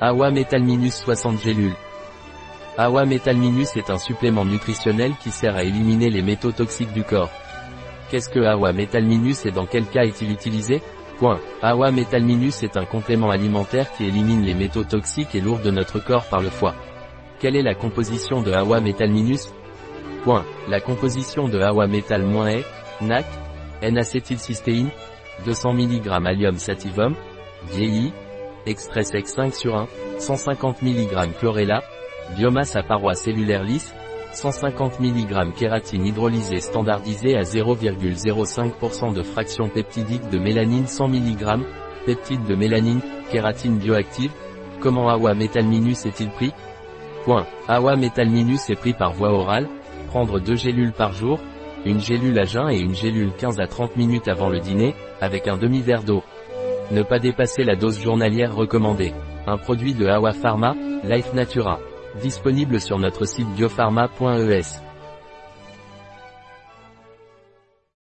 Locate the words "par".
16.26-16.42, 48.92-49.12, 50.92-51.12